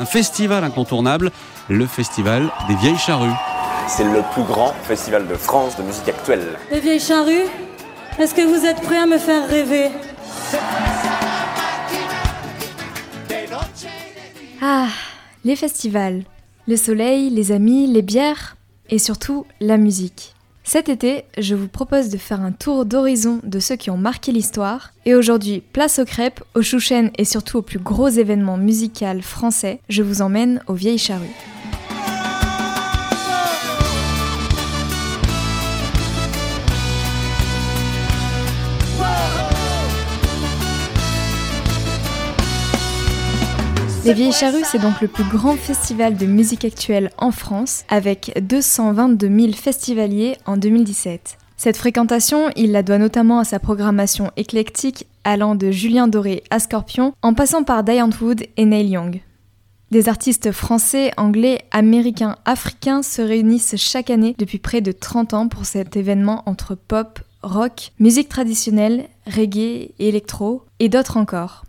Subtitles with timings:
[0.00, 1.30] un festival incontournable,
[1.68, 3.34] le Festival des Vieilles Charrues.
[3.86, 6.58] C'est le plus grand festival de France de musique actuelle.
[6.70, 7.44] Les Vieilles Charrues,
[8.18, 9.90] est-ce que vous êtes prêts à me faire rêver
[14.62, 14.88] Ah,
[15.44, 16.24] les festivals.
[16.66, 18.56] Le soleil, les amis, les bières
[18.88, 20.34] et surtout la musique.
[20.72, 24.30] Cet été, je vous propose de faire un tour d'horizon de ceux qui ont marqué
[24.30, 24.92] l'histoire.
[25.04, 29.80] Et aujourd'hui, place aux crêpes, aux chouchènes et surtout aux plus gros événements musicaux français,
[29.88, 31.26] je vous emmène aux Vieilles Charrues.
[44.10, 48.32] Les Vieilles Charrues, c'est donc le plus grand festival de musique actuelle en France, avec
[48.42, 51.38] 222 000 festivaliers en 2017.
[51.56, 56.58] Cette fréquentation, il la doit notamment à sa programmation éclectique allant de Julien Doré à
[56.58, 59.20] Scorpion, en passant par Diane Wood et Neil Young.
[59.92, 65.46] Des artistes français, anglais, américains, africains se réunissent chaque année depuis près de 30 ans
[65.46, 71.62] pour cet événement entre pop, rock, musique traditionnelle, reggae, électro et d'autres encore.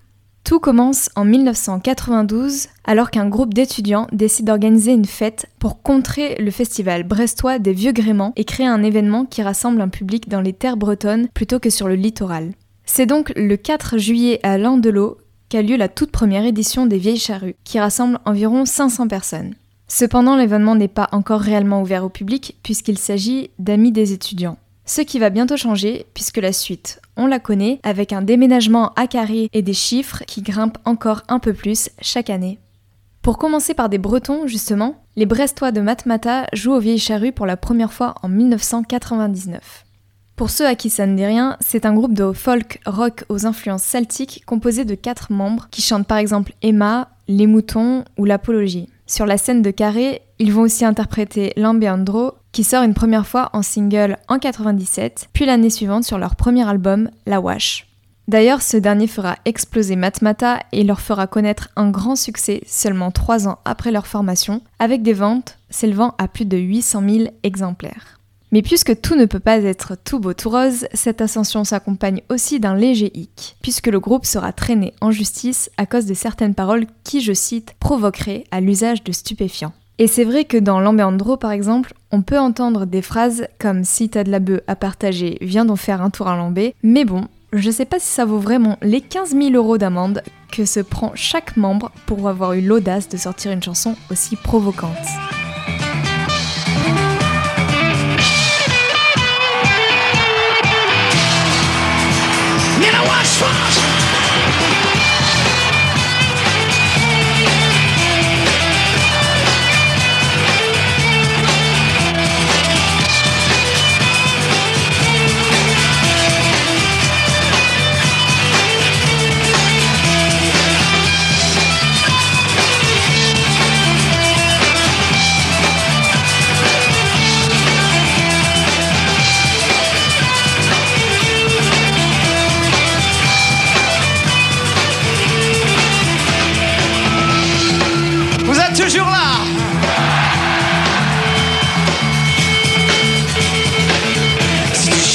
[0.44, 6.52] Tout commence en 1992 alors qu'un groupe d'étudiants décide d'organiser une fête pour contrer le
[6.52, 10.54] festival brestois des Vieux Gréments et créer un événement qui rassemble un public dans les
[10.54, 12.52] terres bretonnes plutôt que sur le littoral.
[12.86, 17.18] C'est donc le 4 juillet à Landelot qu'a lieu la toute première édition des Vieilles
[17.18, 19.54] Charrues, qui rassemble environ 500 personnes.
[19.88, 24.58] Cependant, l'événement n'est pas encore réellement ouvert au public puisqu'il s'agit d'amis des étudiants.
[24.86, 29.08] Ce qui va bientôt changer puisque la suite, on la connaît, avec un déménagement à
[29.08, 32.60] carré et des chiffres qui grimpent encore un peu plus chaque année.
[33.22, 37.46] Pour commencer par des Bretons, justement, les Brestois de Matmata jouent aux Vieilles Charrues pour
[37.46, 39.86] la première fois en 1999.
[40.36, 43.46] Pour ceux à qui ça ne dit rien, c'est un groupe de folk rock aux
[43.46, 48.90] influences celtiques composé de quatre membres qui chantent par exemple Emma, Les Moutons ou l'Apologie.
[49.06, 53.50] Sur la scène de Carré, ils vont aussi interpréter Lambeandro, qui sort une première fois
[53.54, 57.88] en single en 97, puis l'année suivante sur leur premier album, La Wash.
[58.28, 63.48] D'ailleurs, ce dernier fera exploser Matmata et leur fera connaître un grand succès seulement trois
[63.48, 68.20] ans après leur formation, avec des ventes s'élevant à plus de 800 000 exemplaires.
[68.54, 72.60] Mais puisque tout ne peut pas être tout beau tout rose, cette ascension s'accompagne aussi
[72.60, 76.86] d'un léger hic, puisque le groupe sera traîné en justice à cause de certaines paroles
[77.04, 79.74] qui, je cite, provoqueraient à l'usage de stupéfiants.
[80.00, 84.10] Et c'est vrai que dans Lambeandro, par exemple, on peut entendre des phrases comme si
[84.10, 87.28] t'as de la bœuf à partager, viens donc faire un tour à Lambé, mais bon,
[87.54, 91.12] je sais pas si ça vaut vraiment les 15 000 euros d'amende que se prend
[91.16, 94.98] chaque membre pour avoir eu l'audace de sortir une chanson aussi provocante.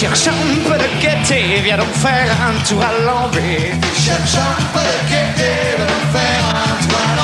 [0.06, 3.74] Cherches un peu de gaieté, viens donc faire un tour à l'envers.
[3.92, 7.15] Cherche un peu de gaieté, viens donc faire un tour à l'envers.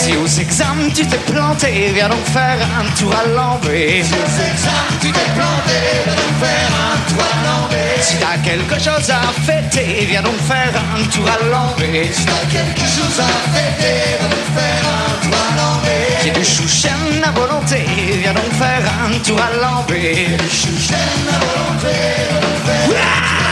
[0.00, 4.04] Si aux examens tu t'es planté, viens donc faire un tour à l'envers.
[4.04, 8.02] Si aux examens tu t'es planté, viens donc faire un tour à l'envers.
[8.02, 12.12] Si t'as quelque chose à fêter, viens donc faire un tour à l'envers.
[12.12, 16.20] Si t'as quelque chose à fêter, viens donc faire un tour à l'envers.
[16.22, 17.84] J'ai du chouchen à volonté,
[18.20, 20.36] viens donc faire un tour à l'envers.
[20.38, 21.96] Du chouchen à volonté,
[22.28, 23.45] viens donc faire un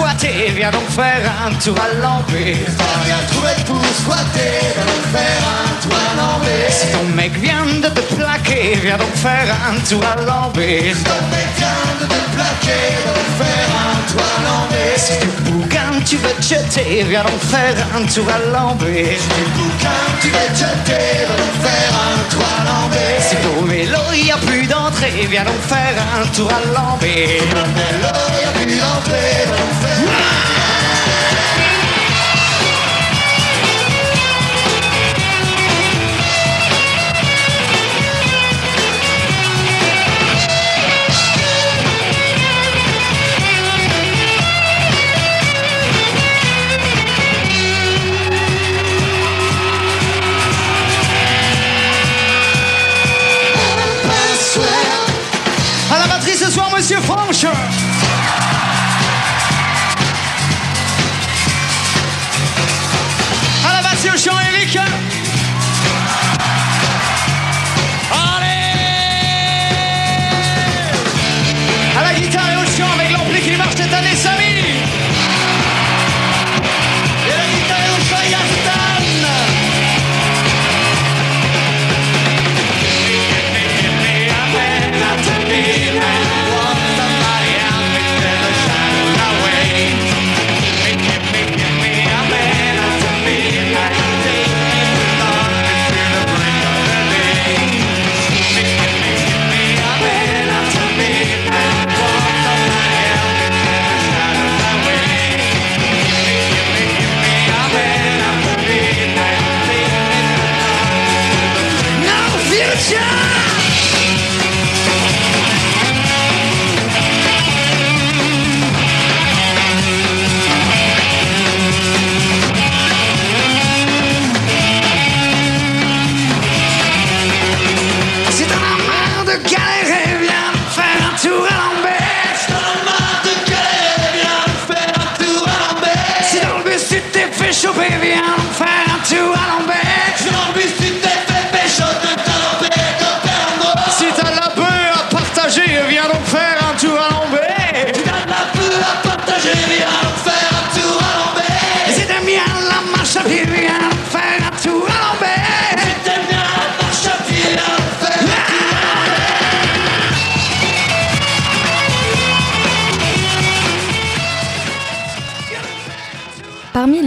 [0.00, 2.56] squatter, viens donc faire un tour à l'envers.
[2.78, 6.72] T'as rien trouvé pour squatter, viens donc faire un tour à l'envers.
[6.72, 10.94] Si ton mec vient de te plaquer, viens donc faire un tour à l'envers.
[10.96, 14.96] Si ton mec vient de te plaquer, viens donc faire un tour à l'envers.
[14.96, 19.18] Si tu bouganes, tu veux te jeter, viens donc faire un tour à l'envers.
[19.20, 23.20] Si du bouquin tu veux te jeter, viens donc faire un tour à l'envers.
[23.28, 27.42] Si pour vélo y a plus d'entrée, viens donc faire un tour à l'envers.
[27.42, 30.69] Si pour vélo y a plus d'entrée, viens donc faire Yeah!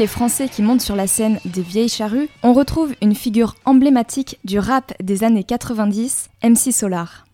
[0.07, 4.59] Français qui montent sur la scène des Vieilles Charrues, on retrouve une figure emblématique du
[4.59, 7.25] rap des années 90, MC Solar.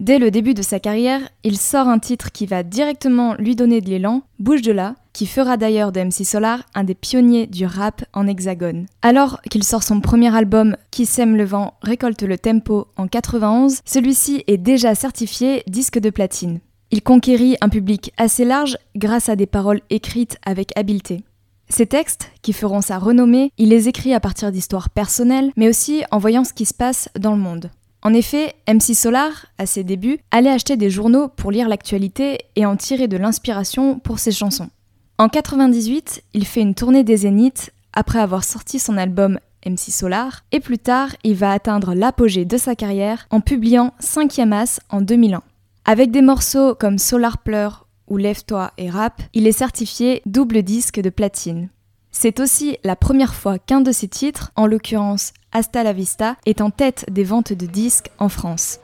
[0.00, 3.80] Dès le début de sa carrière, il sort un titre qui va directement lui donner
[3.80, 7.66] de l'élan, Bouge de là, qui fera d'ailleurs de MC Solar un des pionniers du
[7.66, 8.86] rap en hexagone.
[9.02, 13.80] Alors qu'il sort son premier album Qui sème le vent, récolte le tempo en 91,
[13.84, 16.60] celui-ci est déjà certifié disque de platine.
[16.90, 21.24] Il conquérit un public assez large grâce à des paroles écrites avec habileté.
[21.68, 26.02] Ces textes, qui feront sa renommée, il les écrit à partir d'histoires personnelles, mais aussi
[26.10, 27.70] en voyant ce qui se passe dans le monde.
[28.02, 32.64] En effet, MC Solar, à ses débuts, allait acheter des journaux pour lire l'actualité et
[32.64, 34.70] en tirer de l'inspiration pour ses chansons.
[35.18, 40.44] En 98, il fait une tournée des Zéniths après avoir sorti son album MC Solar,
[40.52, 45.00] et plus tard, il va atteindre l'apogée de sa carrière en publiant 5e As en
[45.00, 45.42] 2001.
[45.84, 51.00] Avec des morceaux comme Solar Pleure ou Lève-toi et Rap, il est certifié double disque
[51.00, 51.68] de platine.
[52.10, 56.60] C'est aussi la première fois qu'un de ses titres, en l'occurrence Hasta la Vista, est
[56.60, 58.80] en tête des ventes de disques en France.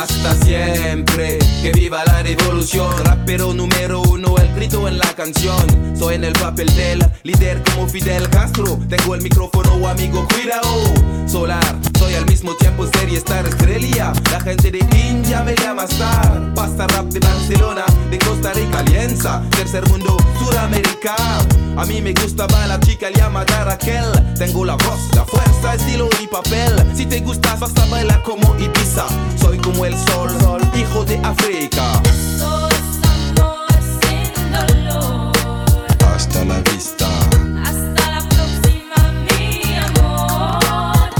[0.00, 1.38] hasta siempre.
[1.62, 4.02] Que viva la revolución, rapero número
[4.70, 5.96] grito en la canción.
[5.98, 8.78] Soy en el papel del líder como Fidel Castro.
[8.88, 10.84] Tengo el micrófono, amigo, cuidado.
[11.26, 14.12] Solar, soy al mismo tiempo serie star estrella.
[14.30, 16.54] La gente de India me llama star.
[16.54, 19.42] Pasta rap de Barcelona, de Costa Rica, Alianza.
[19.50, 21.16] Tercer mundo, Sudamérica.
[21.76, 24.34] A mí me gustaba la chica llamada Raquel.
[24.38, 26.72] Tengo la voz, la fuerza, estilo y papel.
[26.94, 29.06] Si te gustas, vas a bailar como Ibiza.
[29.40, 30.30] Soy como el sol,
[30.76, 32.00] hijo de África.
[36.50, 37.06] La vista.
[37.64, 41.10] Hasta la próxima, mi amor.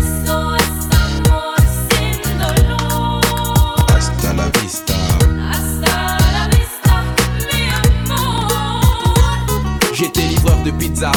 [0.00, 0.76] Eso es
[1.06, 1.56] amor
[1.88, 3.20] sin dolor.
[3.96, 4.96] Hasta la vista.
[5.52, 5.94] Hasta
[6.36, 6.94] la vista,
[7.50, 8.44] mi amor.
[9.92, 11.12] J'étais livreur de pizza.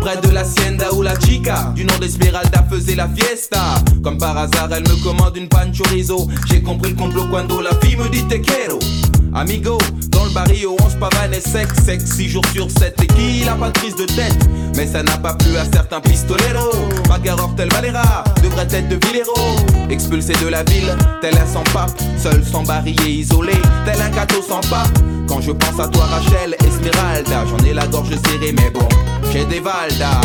[0.00, 3.62] Près de l'hacienda où la chica du nom d'Esmeralda faisait la fiesta.
[4.02, 6.28] Comme par hasard, elle me commande une pan chorizo.
[6.48, 8.78] J'ai compris le complot quand la fille me dit te quiero.
[9.36, 9.76] Amigo,
[10.08, 13.46] dans le barrio, on se pavane et sec, sec, 6 jours sur 7 et qui
[13.46, 14.48] a pas de prise de tête?
[14.74, 16.72] Mais ça n'a pas plu à certains pistoleros
[17.06, 19.34] Bagarreur tel Valera, devrait être de Villero.
[19.90, 23.52] Expulsé de la ville, tel un sans pape Seul sans barillet isolé,
[23.84, 24.98] tel un gâteau sans pape.
[25.28, 28.88] Quand je pense à toi Rachel, Esmeralda J'en ai la gorge serrée mais bon,
[29.32, 30.20] j'ai des valdas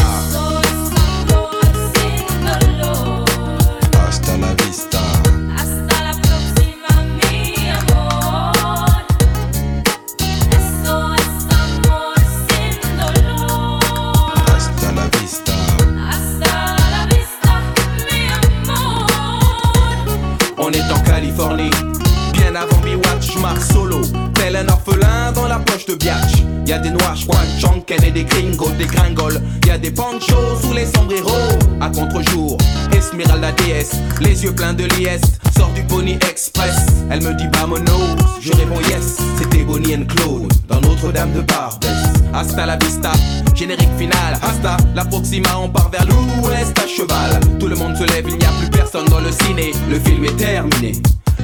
[23.32, 24.02] je solo,
[24.34, 26.44] tel un orphelin dans la poche de Biatch.
[26.66, 29.42] Y a des noirs, j'crois, Chonken et des gringos, des gringoles.
[29.66, 31.60] Y a des panchos sous les sombreros.
[31.80, 32.58] À contre-jour,
[32.96, 35.22] Esmeralda déesse, les yeux pleins de liesse.
[35.58, 37.94] Sort du Pony Express, elle me dit mono
[38.42, 41.90] Je réponds yes, c'était Bonnie and Claude dans Notre-Dame de Barbès.
[42.34, 43.12] Hasta la vista,
[43.56, 44.38] générique final.
[44.42, 47.40] Hasta la Proxima, on part vers l'ouest à cheval.
[47.60, 49.72] Tout le monde se lève, il n'y a plus personne dans le ciné.
[49.90, 50.94] Le film est terminé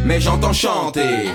[0.06, 1.30] mais j'entends chanter.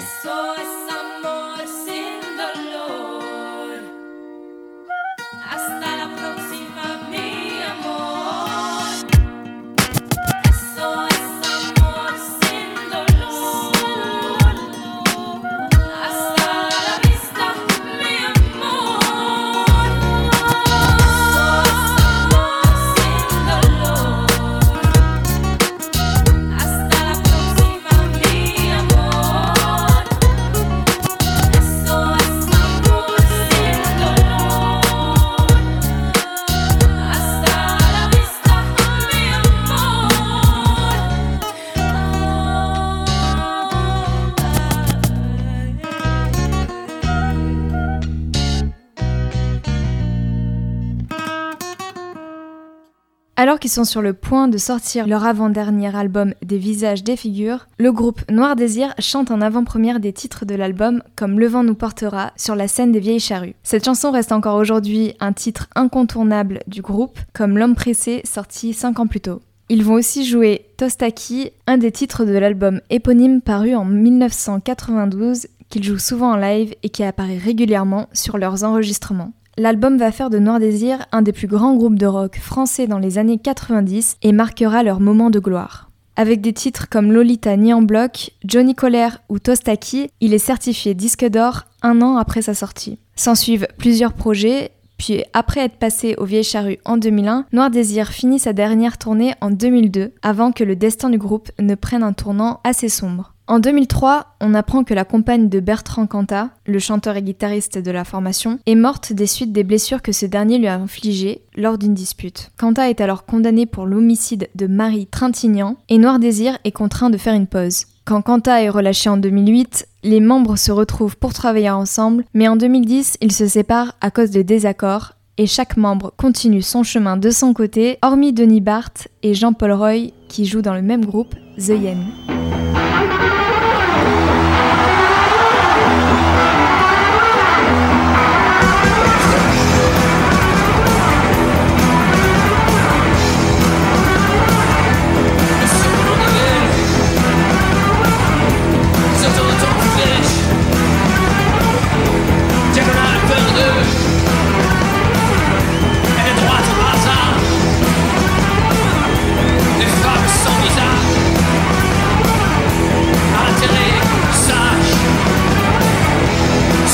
[53.52, 57.66] Alors qu'ils sont sur le point de sortir leur avant-dernier album Des visages, des figures,
[57.76, 61.74] le groupe Noir Désir chante en avant-première des titres de l'album comme Le vent nous
[61.74, 63.54] portera sur la scène des vieilles charrues.
[63.62, 69.00] Cette chanson reste encore aujourd'hui un titre incontournable du groupe, comme L'homme pressé sorti 5
[69.00, 69.42] ans plus tôt.
[69.68, 75.84] Ils vont aussi jouer Tostaki, un des titres de l'album éponyme paru en 1992 qu'ils
[75.84, 79.34] jouent souvent en live et qui apparaît régulièrement sur leurs enregistrements.
[79.58, 82.98] L'album va faire de Noir Désir un des plus grands groupes de rock français dans
[82.98, 85.90] les années 90 et marquera leur moment de gloire.
[86.16, 90.94] Avec des titres comme Lolita ni en bloc, Johnny Colère ou Tostaki, il est certifié
[90.94, 92.98] disque d'or un an après sa sortie.
[93.14, 98.08] S'en suivent plusieurs projets, puis après être passé au Vieille Charrue en 2001, Noir Désir
[98.08, 102.14] finit sa dernière tournée en 2002, avant que le destin du groupe ne prenne un
[102.14, 103.31] tournant assez sombre.
[103.52, 107.90] En 2003, on apprend que la compagne de Bertrand Cantat, le chanteur et guitariste de
[107.90, 111.76] la formation, est morte des suites des blessures que ce dernier lui a infligées lors
[111.76, 112.50] d'une dispute.
[112.56, 117.18] Cantat est alors condamné pour l'homicide de Marie Trintignant et Noir Désir est contraint de
[117.18, 117.84] faire une pause.
[118.06, 122.56] Quand Cantat est relâché en 2008, les membres se retrouvent pour travailler ensemble, mais en
[122.56, 127.28] 2010, ils se séparent à cause de désaccords et chaque membre continue son chemin de
[127.28, 131.68] son côté, hormis Denis Barthes et Jean-Paul Roy qui jouent dans le même groupe, The
[131.68, 132.41] Yen.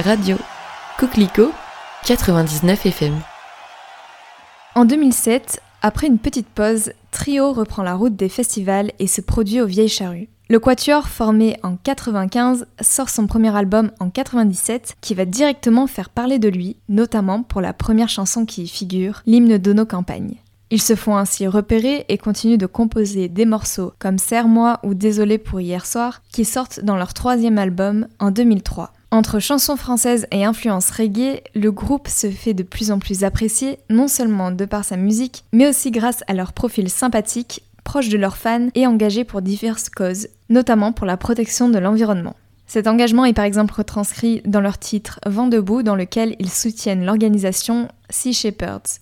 [0.06, 0.38] Radio
[1.00, 1.52] Coquelicot
[2.06, 3.14] 99 FM.
[4.76, 9.62] En 2007, après une petite pause, Trio reprend la route des festivals et se produit
[9.62, 10.30] aux Vieilles Charrues.
[10.48, 16.12] Le Quatuor, formé en 95, sort son premier album en 97 qui va directement faire
[16.12, 20.36] parler de lui, notamment pour la première chanson qui y figure, l'hymne de nos campagnes.
[20.70, 25.40] Ils se font ainsi repérer et continuent de composer des morceaux comme Serre-moi ou Désolé
[25.40, 28.92] pour hier soir qui sortent dans leur troisième album en 2003.
[29.12, 33.80] Entre chansons françaises et influences reggae, le groupe se fait de plus en plus apprécié,
[33.90, 38.18] non seulement de par sa musique, mais aussi grâce à leur profil sympathique, proche de
[38.18, 42.36] leurs fans et engagé pour diverses causes, notamment pour la protection de l'environnement.
[42.68, 47.06] Cet engagement est par exemple retranscrit dans leur titre Vent debout dans lequel ils soutiennent
[47.06, 49.00] l'organisation Sea Shepherds.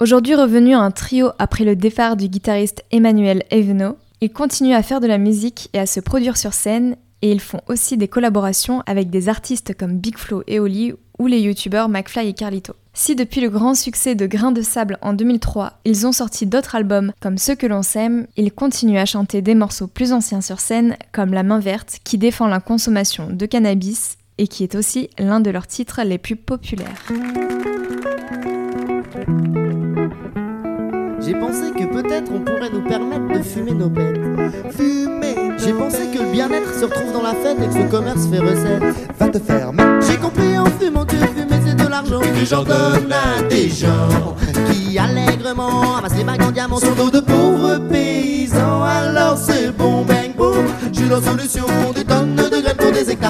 [0.00, 4.82] Aujourd'hui revenu à un trio après le départ du guitariste Emmanuel Evenot, ils continuent à
[4.82, 8.06] faire de la musique et à se produire sur scène et ils font aussi des
[8.06, 12.74] collaborations avec des artistes comme Big Flo et Oli ou les youtubeurs McFly et Carlito.
[12.94, 16.76] Si depuis le grand succès de Grains de Sable en 2003, ils ont sorti d'autres
[16.76, 20.60] albums comme Ceux que l'on s'aime, ils continuent à chanter des morceaux plus anciens sur
[20.60, 25.10] scène comme La main verte qui défend la consommation de cannabis et qui est aussi
[25.18, 27.02] l'un de leurs titres les plus populaires.
[31.26, 34.16] J'ai pensé que peut-être on pourrait nous permettre de fumer nos bêtes.
[34.70, 38.26] Fumer J'ai pensé que le bien-être se retrouve dans la fête et que ce commerce
[38.26, 38.82] fait recette.
[39.18, 39.70] Va te faire
[40.06, 43.70] J'ai compris en fumant que fumer c'est de l'argent que les gens donnent à des
[43.70, 44.36] gens
[44.70, 48.82] qui allègrement amassent les bagues en diamant sur dos de pauvres paysans.
[48.82, 50.66] Alors c'est bon, bang, boom.
[50.92, 52.04] J'ai la solution, des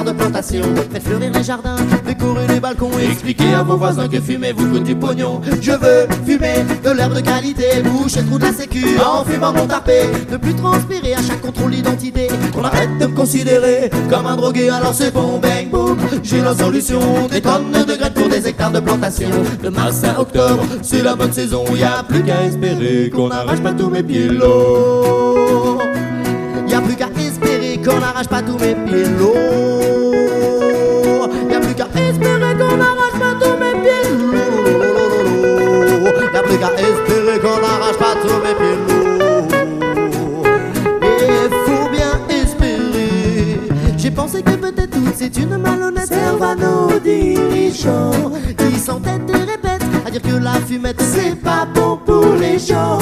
[0.05, 0.63] de plantation.
[0.93, 4.67] Faites fleurir les jardins, décorer les balcons et expliquer à vos voisins que fumer vous
[4.69, 5.41] coûte du pognon.
[5.61, 9.53] Je veux fumer de l'herbe de qualité, boucher le trou de la sécu en fumant
[9.53, 10.03] mon tarpé.
[10.31, 12.29] Ne plus transpirer à chaque contrôle d'identité.
[12.53, 15.97] Qu'on arrête de me considérer comme un drogué, alors c'est bon, bang, boom.
[16.23, 19.31] J'ai la solution, des tonnes de graines pour des hectares de plantation.
[19.63, 23.61] De mars à octobre, c'est la bonne saison, y a plus qu'à espérer qu'on n'arrache
[23.61, 24.31] pas tous mes pieds.
[27.87, 29.37] Qu'on n'arrache pas tous mes pieds lourds.
[31.49, 34.43] Y a plus qu'à espérer qu'on n'arrache pas tous mes pieds lourds.
[36.33, 39.47] Y a plus qu'à espérer qu'on n'arrache pas tous mes pieds lourds.
[41.03, 43.61] Et faut bien espérer.
[43.97, 46.07] J'ai pensé que peut-être c'est une malhonnête.
[46.07, 51.67] Serve à nos dirigeants qui s'entêtent et répètent à dire que la fumette c'est pas
[51.73, 52.99] bon pour les gens.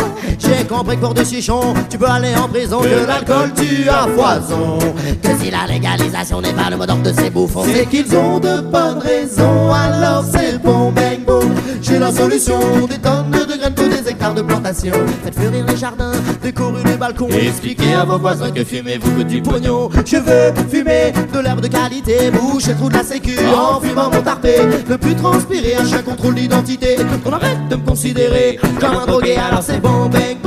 [0.65, 4.07] J'ai compris que pour des chichons, tu peux aller en prison, que l'alcool tue à
[4.09, 4.79] foison.
[5.23, 8.39] Que si la légalisation n'est pas le mot d'ordre de ces bouffons, c'est qu'ils ont
[8.39, 9.71] de bonnes raisons.
[9.71, 11.55] Alors c'est bon, bang, boom.
[11.83, 14.95] J'ai la solution, des tonnes de graines pour des hectares de plantation.
[15.23, 17.29] Faites fleurir les jardins, décorer les balcons.
[17.29, 19.91] Expliquez à vos voisins que fumez-vous que du pognon.
[20.07, 24.23] Je veux fumer de l'herbe de qualité, boucher trou de la sécu en fumant mon
[24.23, 24.55] tarpé.
[24.89, 26.97] Ne plus transpirer à chaque contrôle d'identité.
[27.27, 30.39] On arrête de me considérer comme un drogué, alors c'est bon, bang,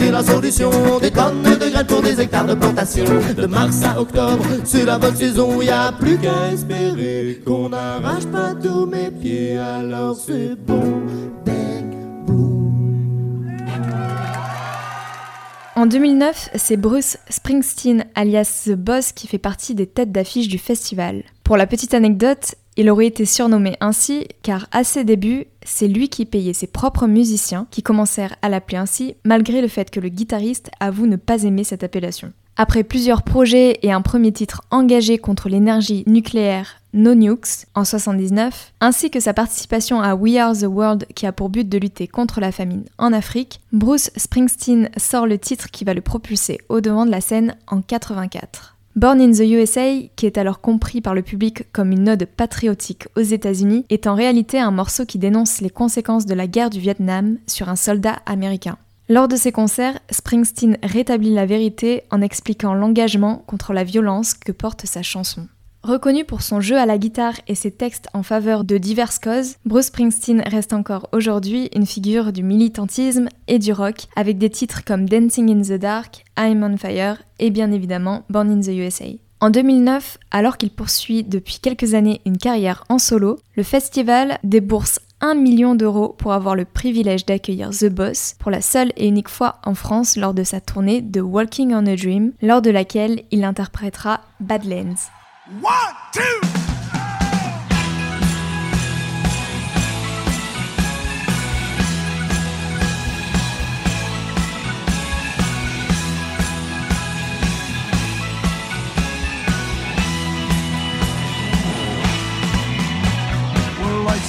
[0.00, 3.04] J'ai la solution, des tonnes de graines pour des hectares de plantation.
[3.36, 8.24] De mars à octobre, c'est la bonne saison, y a plus qu'à espérer qu'on n'arrache
[8.24, 11.02] pas tous mes pieds, alors c'est bon.
[15.76, 20.58] En 2009, c'est Bruce Springsteen, alias The Boss, qui fait partie des têtes d'affiche du
[20.58, 21.24] festival.
[21.44, 26.08] Pour la petite anecdote, il aurait été surnommé ainsi car à ses débuts, c'est lui
[26.08, 30.08] qui payait ses propres musiciens qui commencèrent à l'appeler ainsi malgré le fait que le
[30.08, 32.32] guitariste avoue ne pas aimer cette appellation.
[32.56, 38.72] Après plusieurs projets et un premier titre engagé contre l'énergie nucléaire No Nukes en 79,
[38.80, 42.08] ainsi que sa participation à We Are the World qui a pour but de lutter
[42.08, 46.80] contre la famine en Afrique, Bruce Springsteen sort le titre qui va le propulser au
[46.80, 48.76] devant de la scène en 84.
[48.96, 53.06] Born in the USA, qui est alors compris par le public comme une ode patriotique
[53.16, 56.80] aux États-Unis, est en réalité un morceau qui dénonce les conséquences de la guerre du
[56.80, 58.78] Vietnam sur un soldat américain.
[59.08, 64.52] Lors de ses concerts, Springsteen rétablit la vérité en expliquant l'engagement contre la violence que
[64.52, 65.46] porte sa chanson.
[65.82, 69.56] Reconnu pour son jeu à la guitare et ses textes en faveur de diverses causes,
[69.64, 74.84] Bruce Springsteen reste encore aujourd'hui une figure du militantisme et du rock, avec des titres
[74.84, 79.06] comme Dancing in the Dark, I'm on Fire et bien évidemment Born in the USA.
[79.40, 85.00] En 2009, alors qu'il poursuit depuis quelques années une carrière en solo, le festival débourse
[85.22, 89.30] 1 million d'euros pour avoir le privilège d'accueillir The Boss pour la seule et unique
[89.30, 93.22] fois en France lors de sa tournée de Walking on a Dream, lors de laquelle
[93.30, 95.19] il interprétera Badlands.
[95.58, 95.72] One,
[96.12, 96.40] two.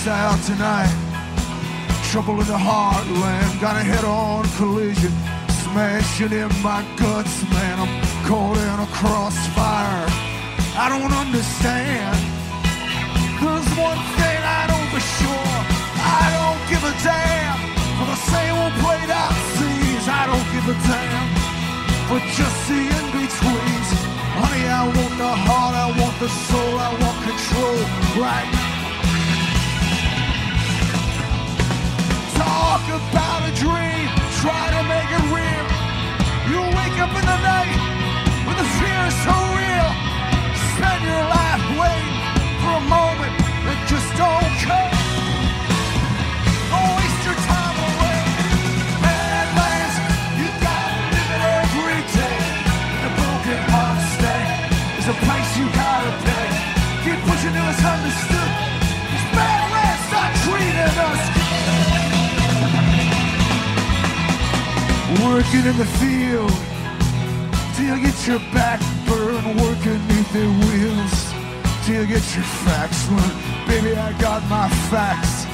[0.07, 0.89] Out tonight.
[2.09, 3.61] Trouble in the heartland.
[3.61, 5.11] Got a head-on collision.
[5.63, 7.79] Smashing in my guts, man.
[7.79, 10.20] I'm caught in a crossfire.
[10.81, 12.17] I don't understand.
[13.37, 15.53] There's one thing I know for sure.
[16.01, 17.53] I don't give a damn
[18.01, 19.29] for the same old played out
[19.61, 20.09] scenes.
[20.09, 21.27] I don't give a damn
[22.09, 23.89] for just the in-betweens.
[24.41, 27.77] Honey, I want the heart, I want the soul, I want control
[28.17, 28.49] right.
[32.41, 34.09] Talk about a dream,
[34.41, 35.67] try to make it real.
[36.49, 37.69] You wake up in the night
[38.49, 40.10] when the fear is so real.
[40.81, 42.17] Spend your life waiting
[42.57, 43.33] for a moment
[43.69, 44.89] that just don't come.
[46.73, 48.17] Don't waste your time away.
[50.41, 52.41] You gotta live it every day.
[52.97, 54.01] The broken heart
[54.97, 55.05] is
[55.61, 56.09] you gotta.
[57.05, 58.49] Keep pushing till it's understood.
[60.41, 61.21] Treating us
[65.29, 66.53] Working in the field
[67.75, 68.81] till you get your back
[69.21, 71.15] burned, working beneath their wheels
[71.83, 73.39] till you get your facts learned.
[73.67, 75.45] Baby, I got my facts.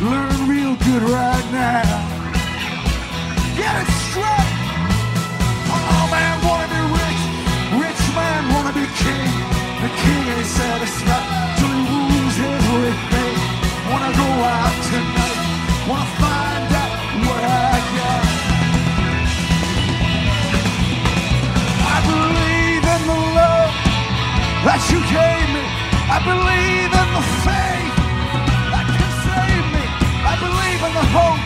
[0.00, 1.90] Learn real good right now.
[3.58, 4.52] Get it straight.
[5.74, 7.22] Oh man, wanna be rich.
[7.82, 9.32] Rich man wanna be king.
[9.82, 11.26] The king ain't satisfied
[11.58, 13.36] till he rules everything.
[13.90, 15.38] Wanna go out tonight.
[15.88, 16.45] Wanna find
[24.66, 25.62] that you gave me.
[26.10, 27.94] I believe in the faith
[28.74, 29.84] that can save me.
[30.26, 31.42] I believe in the hope,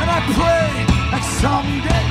[0.00, 0.68] and I pray
[1.08, 2.03] that someday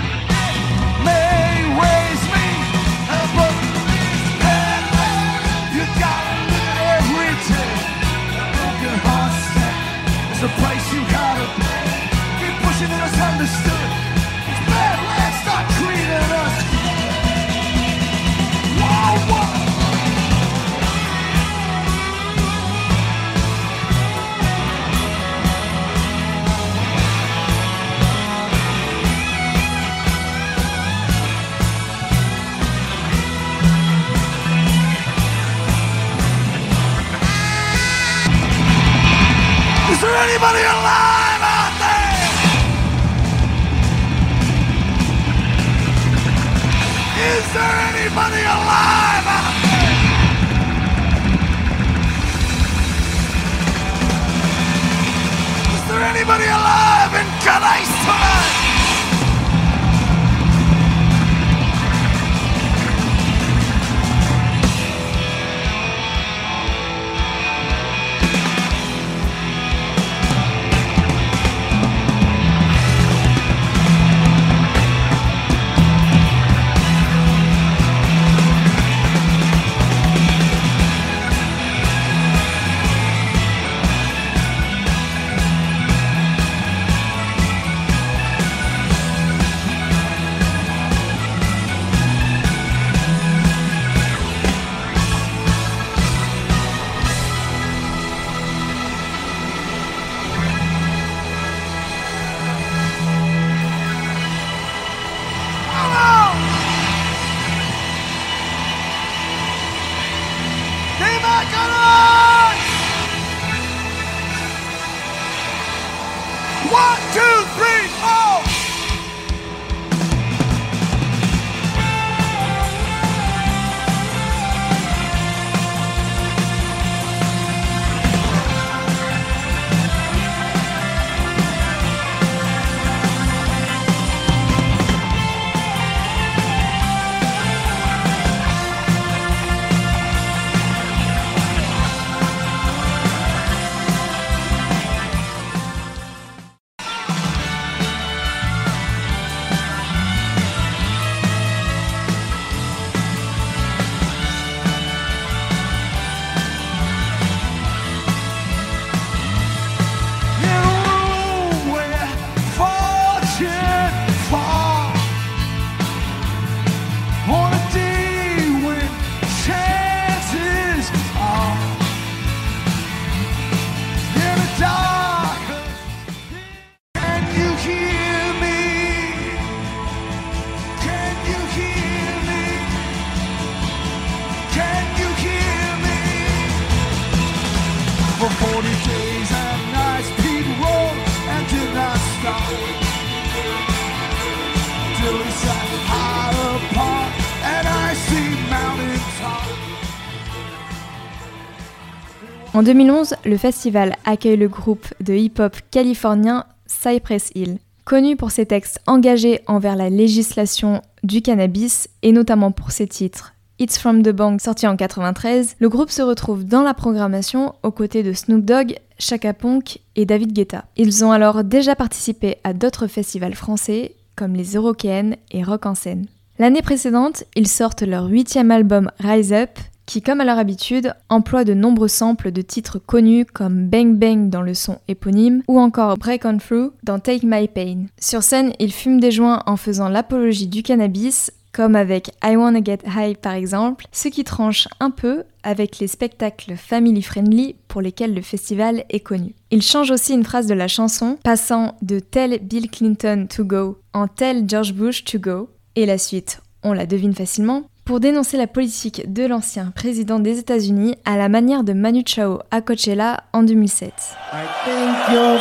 [202.54, 207.58] En 2011, le festival accueille le groupe de hip-hop californien Cypress Hill.
[207.84, 213.34] Connu pour ses textes engagés envers la législation du cannabis et notamment pour ses titres
[213.58, 217.72] It's From the Bank sorti en 93, le groupe se retrouve dans la programmation aux
[217.72, 220.66] côtés de Snoop Dogg, Chaka Ponk et David Guetta.
[220.78, 225.74] Ils ont alors déjà participé à d'autres festivals français comme les Eurokéennes et Rock en
[225.74, 226.06] scène.
[226.38, 229.52] L'année précédente, ils sortent leur huitième album Rise Up,
[229.86, 234.30] qui, comme à leur habitude, emploie de nombreux samples de titres connus comme Bang Bang
[234.30, 237.86] dans le son éponyme ou encore Break On Through dans Take My Pain.
[238.00, 242.64] Sur scène, ils fument des joints en faisant l'apologie du cannabis, comme avec I Wanna
[242.64, 247.82] Get High par exemple, ce qui tranche un peu avec les spectacles family friendly pour
[247.82, 249.36] lesquels le festival est connu.
[249.52, 253.78] Il change aussi une phrase de la chanson, passant de Tell Bill Clinton to go
[253.94, 258.38] en Tell George Bush to go, et la suite, on la devine facilement, pour dénoncer
[258.38, 263.24] la politique de l'ancien président des États-Unis à la manière de Manu Chao à Coachella
[263.34, 263.94] en 2007.
[264.32, 265.40] I think you're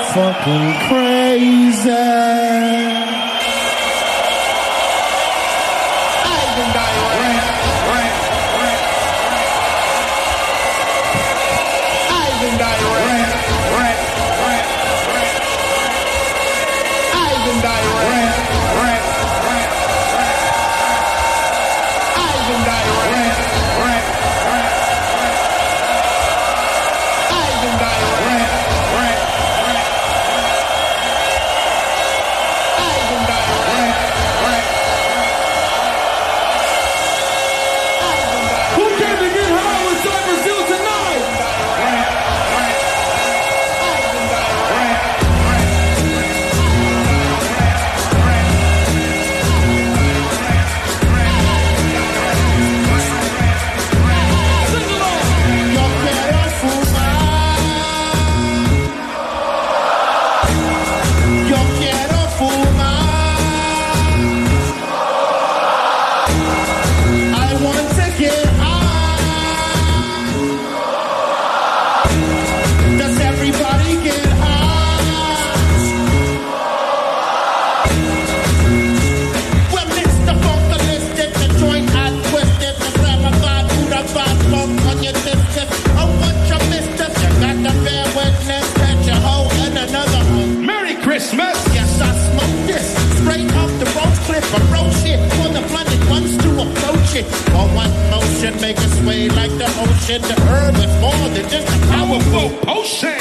[97.52, 100.22] For one motion, make it sway like the ocean.
[100.22, 103.18] The herb is more than just a powerful potion.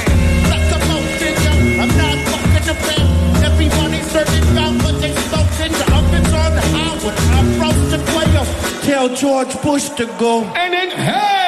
[0.51, 1.53] Like a motion, yo.
[1.81, 3.43] I'm not fucking about.
[3.43, 5.71] Everyone ain't certain about what they spoken.
[5.71, 8.45] The ovens on the high when I roast the quail.
[8.83, 10.43] Tell George Bush to go.
[10.55, 11.40] And inhale.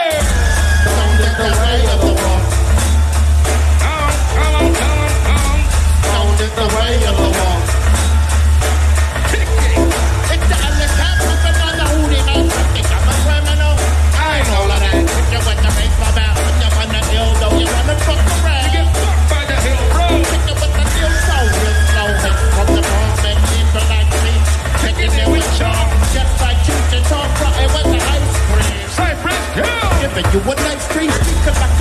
[30.15, 31.72] you a nice crazy cause I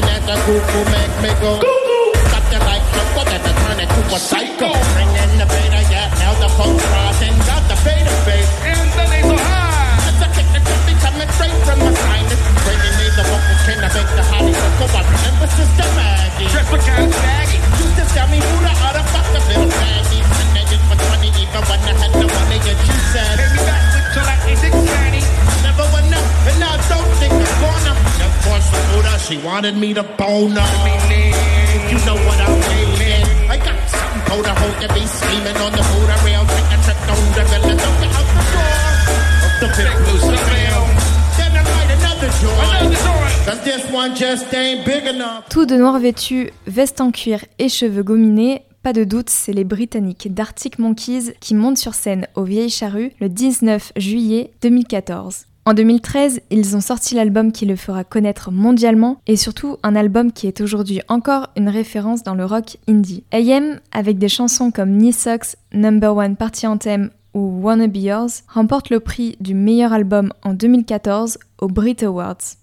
[0.00, 1.60] laughing at the cuckoo make me go.
[2.30, 4.70] Something like Jumbo that I turn it to a psycho.
[4.94, 8.50] Bringing the beta, yeah, now the folks rising, got the beta face.
[8.64, 9.98] And the nasal high.
[10.06, 11.97] That's a kick that should be coming straight from the
[13.68, 14.88] can I make the honeysuckle?
[14.96, 16.48] I remember Sister Maggie.
[16.56, 17.60] Replicant Maggie.
[17.76, 20.24] Used to sell me who the other the little baggy.
[20.24, 23.36] And I it for 20 even when I had the money and you said.
[23.36, 25.20] Pay me back until I age 690.
[25.68, 27.92] Never enough, and now don't think I'm gonna.
[28.24, 30.72] Of course, the Buddha, she wanted me to bone up.
[31.92, 32.56] You know what I'm
[32.96, 33.52] mean.
[33.52, 36.40] I got something cold I hope you be screaming on the Buddha rail.
[36.48, 38.80] Take a trip down the villa, don't get out the door.
[39.44, 40.82] Up the big loose the rail.
[41.36, 42.64] Then I light another joint.
[42.64, 43.27] Another joint.
[45.48, 49.64] Tout de noir vêtu, veste en cuir et cheveux gominés, pas de doute, c'est les
[49.64, 55.46] Britanniques d'Arctic Monkeys qui montent sur scène au Vieilles Charrues le 19 juillet 2014.
[55.64, 60.30] En 2013, ils ont sorti l'album qui le fera connaître mondialement et surtout un album
[60.30, 63.24] qui est aujourd'hui encore une référence dans le rock indie.
[63.32, 68.42] AM, avec des chansons comme Knee Socks, Number One Party Anthem ou Wanna Be Yours,
[68.46, 72.57] remporte le prix du meilleur album en 2014 aux Brit Awards.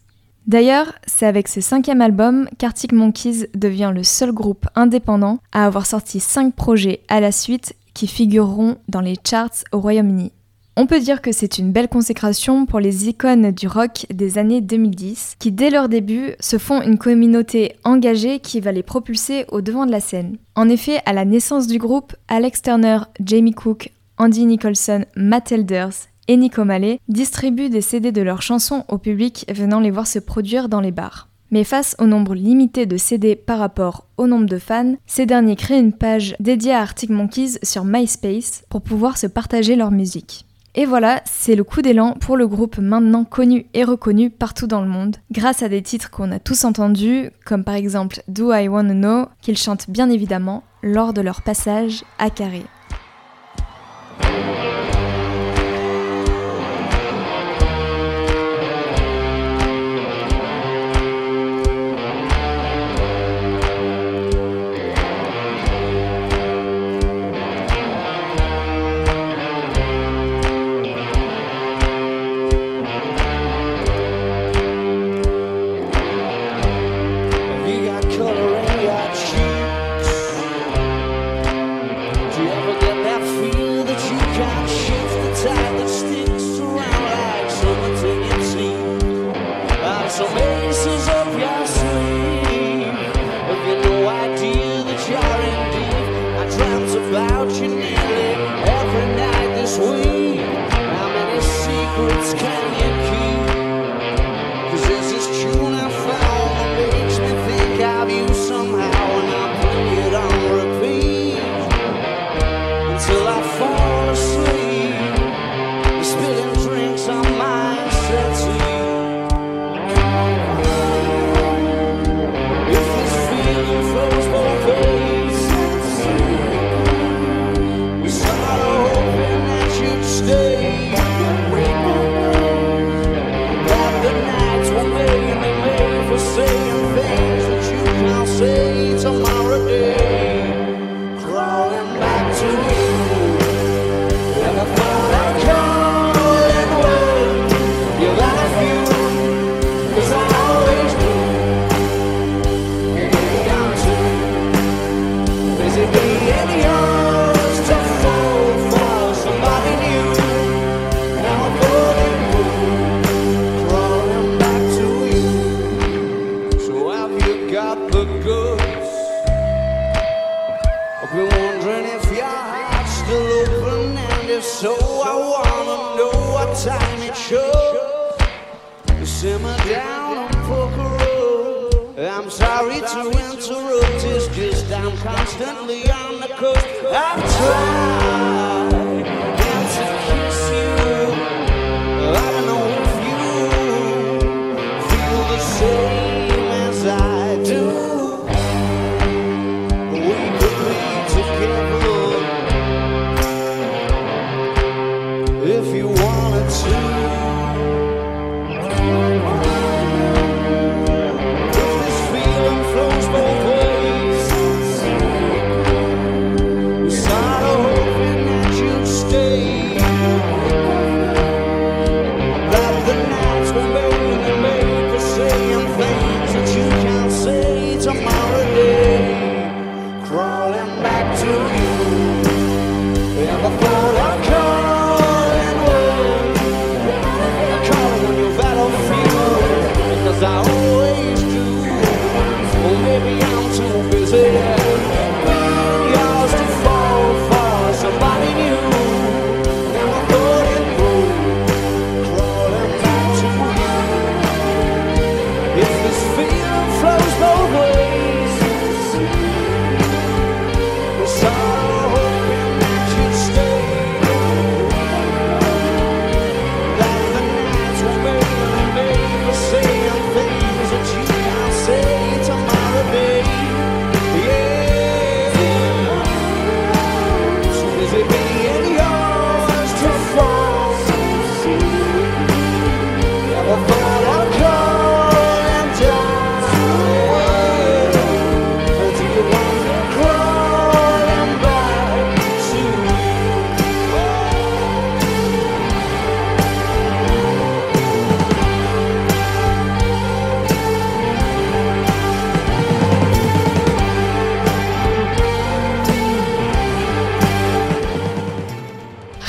[0.47, 5.85] D'ailleurs, c'est avec ce cinquième album qu'Arctic Monkeys devient le seul groupe indépendant à avoir
[5.87, 10.31] sorti cinq projets à la suite qui figureront dans les charts au Royaume-Uni.
[10.77, 14.59] On peut dire que c'est une belle consécration pour les icônes du rock des années
[14.59, 19.61] 2010, qui dès leur début se font une communauté engagée qui va les propulser au
[19.61, 20.37] devant de la scène.
[20.53, 26.09] En effet, à la naissance du groupe, Alex Turner, Jamie Cook, Andy Nicholson, Matt Elders
[26.27, 30.19] et Nico Mallet distribuent des CD de leurs chansons au public venant les voir se
[30.19, 31.27] produire dans les bars.
[31.51, 35.55] Mais face au nombre limité de CD par rapport au nombre de fans, ces derniers
[35.55, 40.45] créent une page dédiée à Arctic Monkeys sur MySpace pour pouvoir se partager leur musique.
[40.77, 44.81] Et voilà, c'est le coup d'élan pour le groupe maintenant connu et reconnu partout dans
[44.81, 48.67] le monde, grâce à des titres qu'on a tous entendus, comme par exemple Do I
[48.67, 52.63] Wanna Know, qu'ils chantent bien évidemment lors de leur passage à Carré.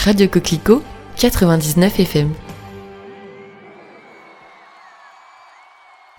[0.07, 0.85] Radio Coquelicot
[1.17, 2.31] 99 FM.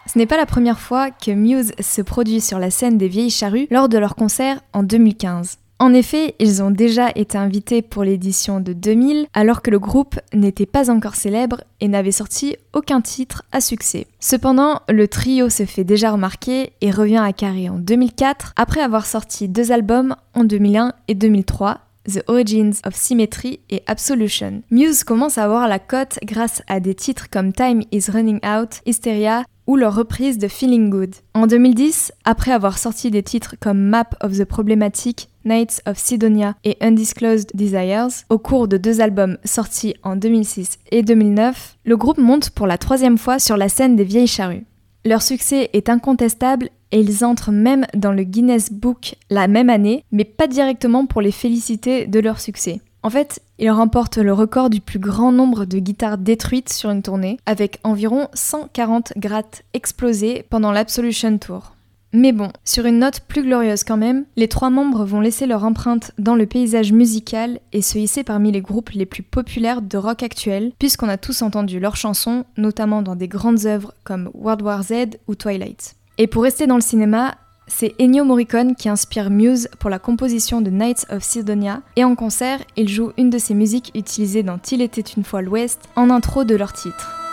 [0.05, 3.29] Ce n'est pas la première fois que Muse se produit sur la scène des Vieilles
[3.29, 5.59] Charrues lors de leur concert en 2015.
[5.79, 10.19] En effet, ils ont déjà été invités pour l'édition de 2000, alors que le groupe
[10.33, 14.07] n'était pas encore célèbre et n'avait sorti aucun titre à succès.
[14.19, 19.05] Cependant, le trio se fait déjà remarquer et revient à Carré en 2004, après avoir
[19.05, 24.63] sorti deux albums en 2001 et 2003, The Origins of Symmetry et Absolution.
[24.71, 28.81] Muse commence à avoir la cote grâce à des titres comme Time is Running Out,
[28.85, 31.15] Hysteria ou leur reprise de Feeling Good.
[31.33, 36.55] En 2010, après avoir sorti des titres comme Map of the Problematic, Nights of Sidonia
[36.63, 42.17] et Undisclosed Desires, au cours de deux albums sortis en 2006 et 2009, le groupe
[42.17, 44.65] monte pour la troisième fois sur la scène des Vieilles Charrues.
[45.07, 50.03] Leur succès est incontestable et ils entrent même dans le Guinness Book la même année,
[50.11, 52.81] mais pas directement pour les féliciter de leur succès.
[53.03, 57.03] En fait, ils remportent le record du plus grand nombre de guitares détruites sur une
[57.03, 61.76] tournée, avec environ 140 grattes explosées pendant l'Absolution Tour.
[62.19, 65.63] Mais bon, sur une note plus glorieuse quand même, les trois membres vont laisser leur
[65.63, 69.97] empreinte dans le paysage musical et se hisser parmi les groupes les plus populaires de
[69.99, 74.63] rock actuel, puisqu'on a tous entendu leurs chansons, notamment dans des grandes œuvres comme World
[74.63, 75.93] War Z ou Twilight.
[76.17, 77.35] Et pour rester dans le cinéma,
[77.67, 82.15] c'est Ennio Morricone qui inspire Muse pour la composition de Knights of Sidonia, et en
[82.15, 86.09] concert, il joue une de ses musiques utilisées dans Till était une fois l'Ouest en
[86.09, 87.26] intro de leur titre.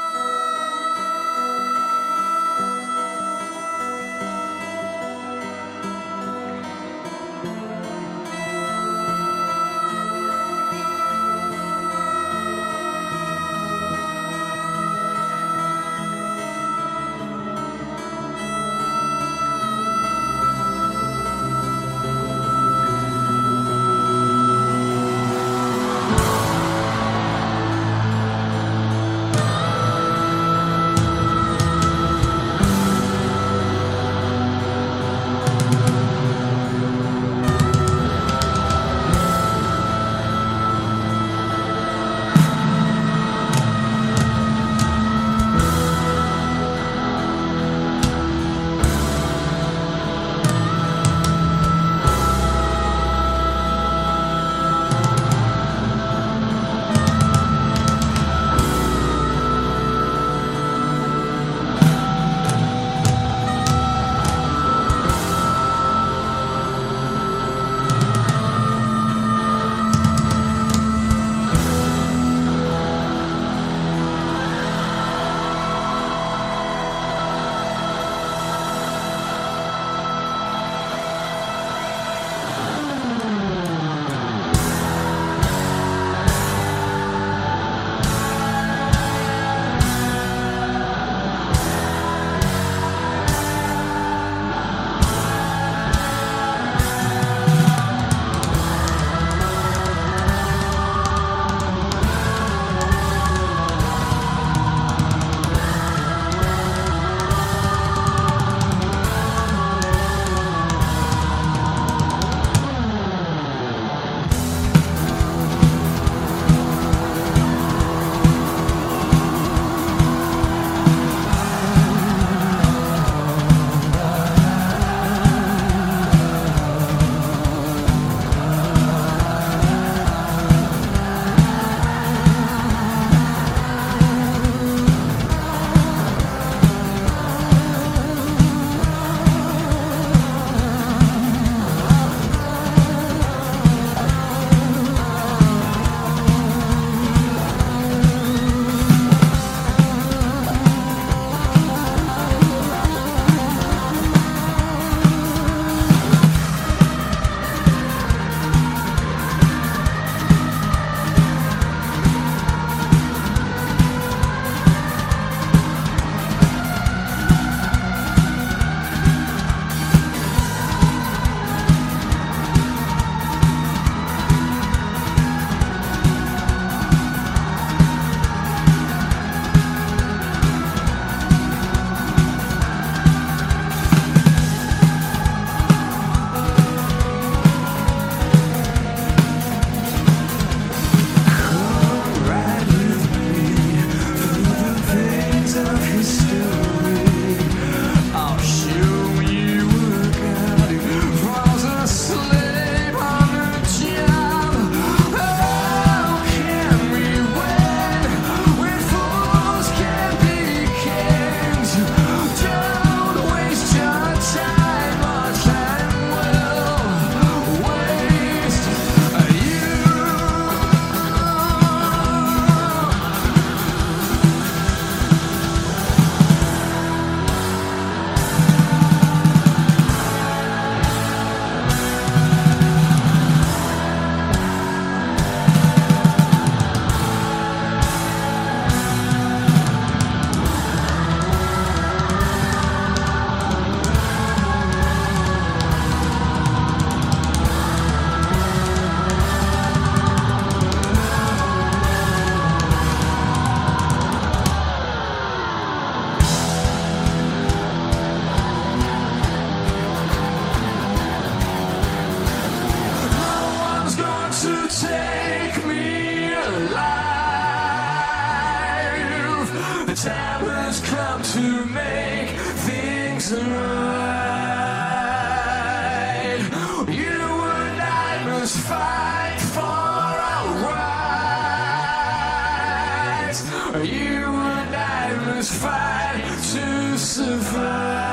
[283.82, 286.22] You and I must fight
[286.52, 288.03] to survive.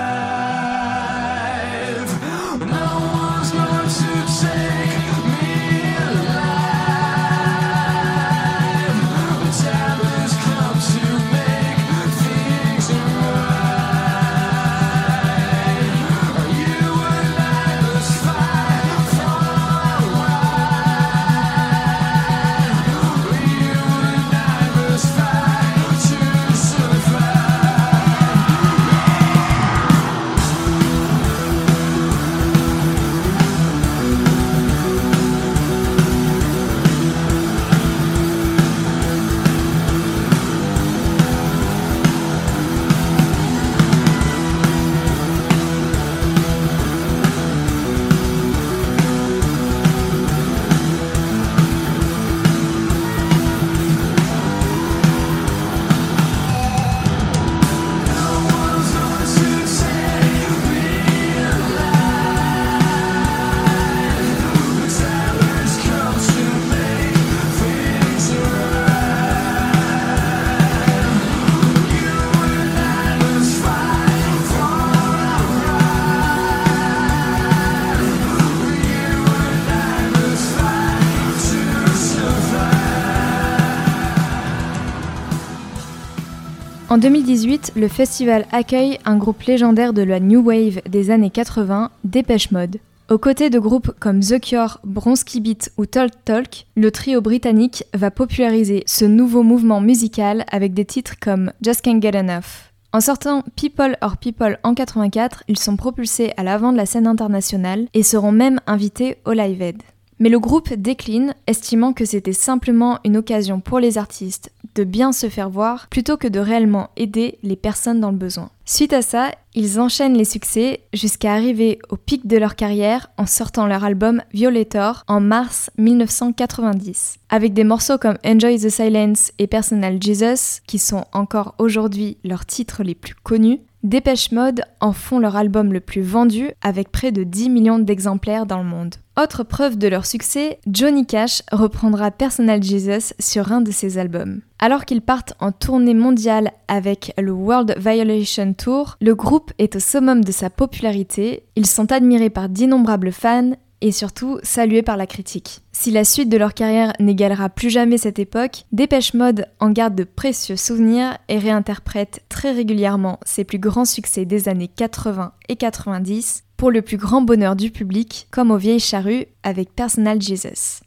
[86.92, 91.90] En 2018, le festival accueille un groupe légendaire de la New Wave des années 80,
[92.04, 92.80] Dépêche Mode.
[93.10, 97.86] Aux côtés de groupes comme The Cure, Bronski Beat ou Talk Talk, le trio britannique
[97.94, 102.74] va populariser ce nouveau mouvement musical avec des titres comme Just Can't Get Enough.
[102.92, 107.08] En sortant People or People en 84, ils sont propulsés à l'avant de la scène
[107.08, 109.82] internationale et seront même invités au Live Aid.
[110.22, 115.14] Mais le groupe décline, estimant que c'était simplement une occasion pour les artistes de bien
[115.14, 118.52] se faire voir plutôt que de réellement aider les personnes dans le besoin.
[118.64, 123.26] Suite à ça, ils enchaînent les succès jusqu'à arriver au pic de leur carrière en
[123.26, 127.16] sortant leur album Violator en mars 1990.
[127.32, 132.46] Avec des morceaux comme Enjoy the Silence et Personal Jesus, qui sont encore aujourd'hui leurs
[132.46, 137.12] titres les plus connus, Dépêche Mode en font leur album le plus vendu avec près
[137.12, 138.96] de 10 millions d'exemplaires dans le monde.
[139.20, 144.42] Autre preuve de leur succès, Johnny Cash reprendra Personal Jesus sur un de ses albums.
[144.60, 149.80] Alors qu'ils partent en tournée mondiale avec le World Violation Tour, le groupe est au
[149.80, 155.08] summum de sa popularité, ils sont admirés par d'innombrables fans et surtout salués par la
[155.08, 155.62] critique.
[155.72, 159.96] Si la suite de leur carrière n'égalera plus jamais cette époque, Dépêche Mode en garde
[159.96, 165.56] de précieux souvenirs et réinterprète très régulièrement ses plus grands succès des années 80 et
[165.56, 170.82] 90 pour le plus grand bonheur du public, comme aux vieilles charrues avec Personal Jesus.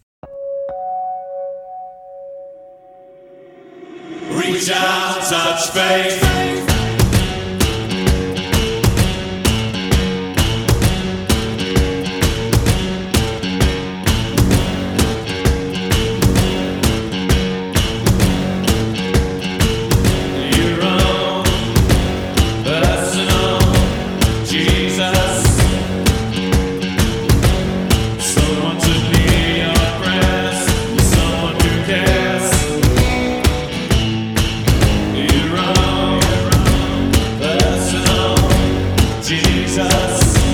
[40.14, 40.53] Jesus.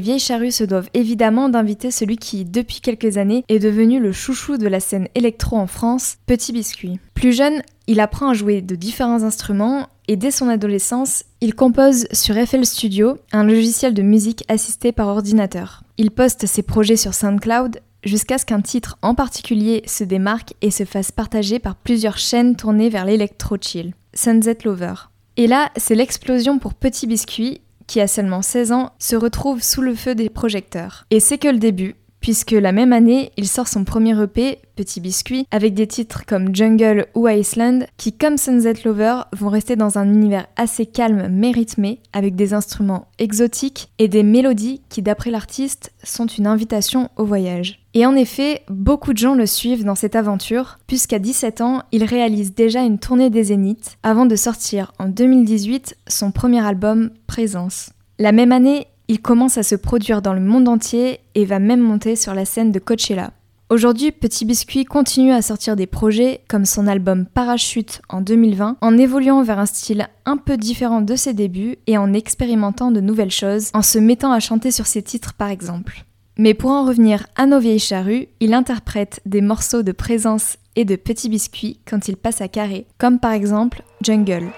[0.00, 4.12] Les vieilles charrues se doivent évidemment d'inviter celui qui, depuis quelques années, est devenu le
[4.12, 6.98] chouchou de la scène électro en France, Petit Biscuit.
[7.12, 12.06] Plus jeune, il apprend à jouer de différents instruments et dès son adolescence, il compose
[12.12, 15.82] sur FL Studio, un logiciel de musique assisté par ordinateur.
[15.98, 20.70] Il poste ses projets sur SoundCloud jusqu'à ce qu'un titre en particulier se démarque et
[20.70, 24.94] se fasse partager par plusieurs chaînes tournées vers l'électro-chill, Sunset Lover.
[25.36, 29.82] Et là, c'est l'explosion pour Petit Biscuit qui a seulement 16 ans, se retrouve sous
[29.82, 31.06] le feu des projecteurs.
[31.10, 35.00] Et c'est que le début, puisque la même année, il sort son premier EP, Petit
[35.00, 39.98] Biscuit, avec des titres comme Jungle ou Iceland, qui, comme Sunset Lover, vont rester dans
[39.98, 45.30] un univers assez calme mais rythmé, avec des instruments exotiques et des mélodies qui, d'après
[45.30, 47.80] l'artiste, sont une invitation au voyage.
[47.92, 52.04] Et en effet, beaucoup de gens le suivent dans cette aventure, puisqu'à 17 ans, il
[52.04, 57.90] réalise déjà une tournée des Zéniths, avant de sortir en 2018 son premier album, Présence.
[58.18, 61.80] La même année, il commence à se produire dans le monde entier et va même
[61.80, 63.32] monter sur la scène de Coachella.
[63.68, 68.98] Aujourd'hui, Petit Biscuit continue à sortir des projets comme son album Parachute en 2020, en
[68.98, 73.32] évoluant vers un style un peu différent de ses débuts et en expérimentant de nouvelles
[73.32, 76.04] choses, en se mettant à chanter sur ses titres par exemple.
[76.38, 80.84] Mais pour en revenir à nos vieilles charrues, il interprète des morceaux de présence et
[80.84, 84.52] de Petit Biscuit quand il passe à carré, comme par exemple Jungle.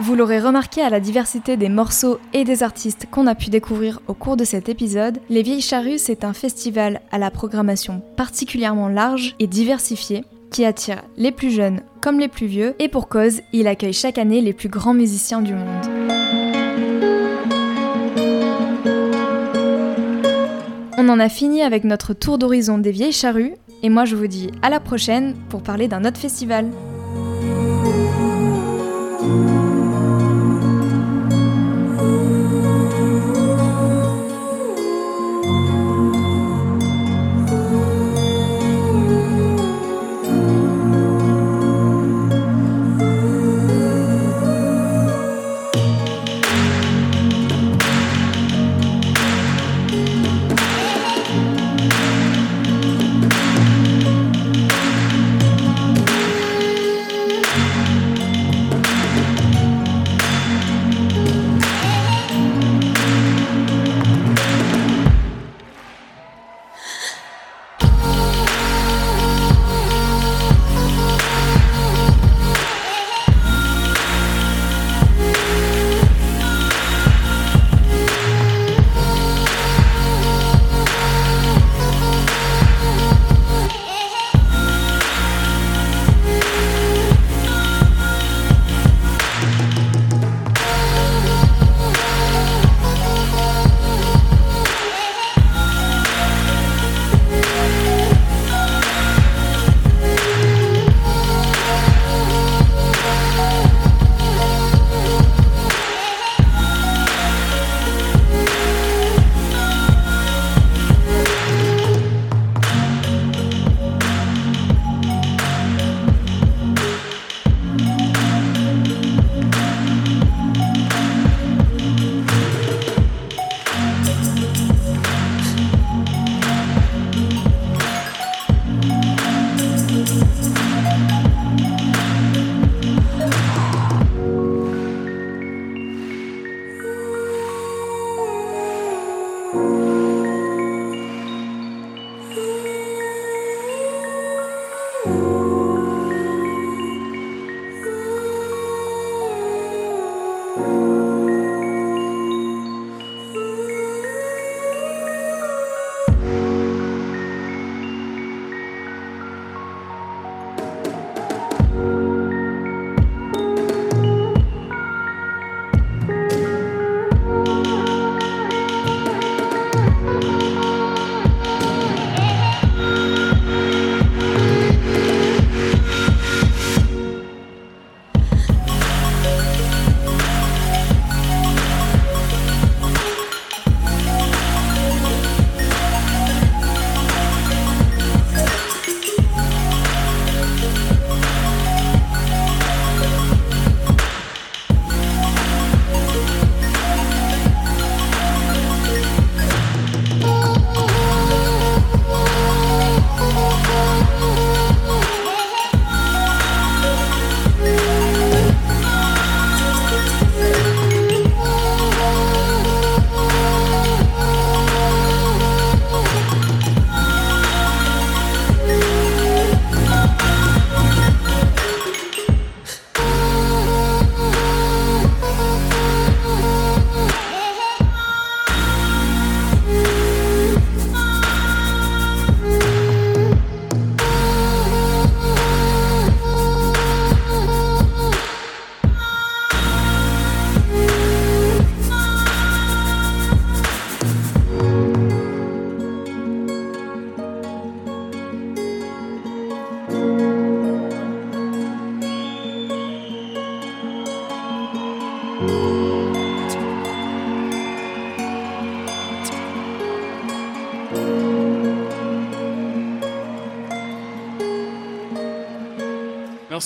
[0.00, 4.00] Vous l'aurez remarqué à la diversité des morceaux et des artistes qu'on a pu découvrir
[4.06, 8.88] au cours de cet épisode, Les Vieilles Charrues, c'est un festival à la programmation particulièrement
[8.88, 13.40] large et diversifiée qui attire les plus jeunes comme les plus vieux et pour cause,
[13.52, 15.66] il accueille chaque année les plus grands musiciens du monde.
[20.96, 24.28] On en a fini avec notre tour d'horizon des Vieilles Charrues et moi je vous
[24.28, 26.70] dis à la prochaine pour parler d'un autre festival.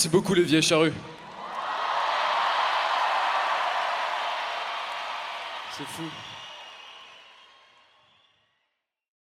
[0.02, 0.64] Merci beaucoup les vieilles